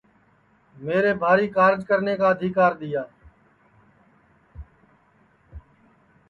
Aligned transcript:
میرے 0.85 1.11
بھاری 1.21 1.47
کارج 1.57 1.79
کرنے 1.87 2.15
کا 2.19 2.27
آدیکر 2.29 2.71
دٚیا 2.79 3.03